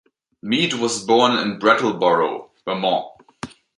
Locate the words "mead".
0.41-0.73